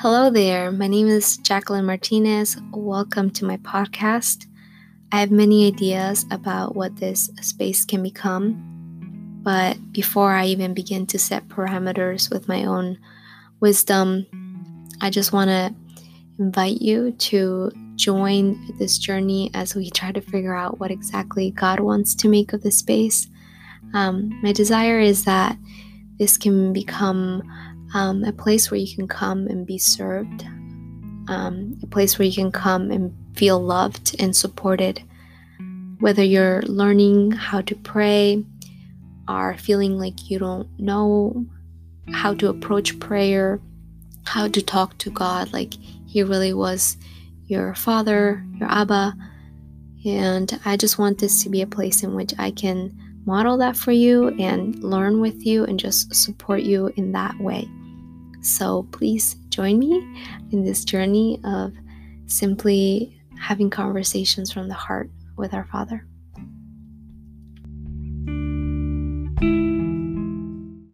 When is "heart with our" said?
64.74-65.64